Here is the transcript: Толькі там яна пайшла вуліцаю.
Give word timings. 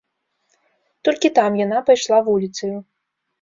Толькі 1.09 1.31
там 1.37 1.51
яна 1.65 1.83
пайшла 1.91 2.17
вуліцаю. 2.31 2.73